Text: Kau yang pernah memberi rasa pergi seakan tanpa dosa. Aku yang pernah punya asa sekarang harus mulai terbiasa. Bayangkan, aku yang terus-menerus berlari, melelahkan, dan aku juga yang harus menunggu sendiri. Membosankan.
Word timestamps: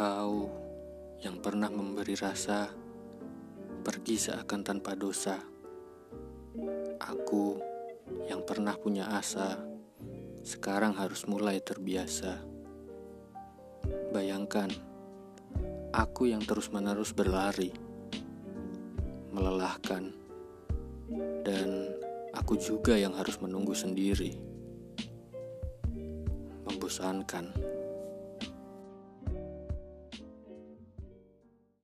Kau 0.00 0.48
yang 1.20 1.44
pernah 1.44 1.68
memberi 1.68 2.16
rasa 2.16 2.72
pergi 3.84 4.16
seakan 4.16 4.64
tanpa 4.64 4.96
dosa. 4.96 5.36
Aku 6.96 7.60
yang 8.24 8.40
pernah 8.40 8.80
punya 8.80 9.12
asa 9.12 9.60
sekarang 10.40 10.96
harus 10.96 11.28
mulai 11.28 11.60
terbiasa. 11.60 12.40
Bayangkan, 14.16 14.72
aku 15.92 16.32
yang 16.32 16.48
terus-menerus 16.48 17.12
berlari, 17.12 17.68
melelahkan, 19.36 20.16
dan 21.44 21.92
aku 22.32 22.56
juga 22.56 22.96
yang 22.96 23.12
harus 23.12 23.36
menunggu 23.36 23.76
sendiri. 23.76 24.32
Membosankan. 26.64 27.79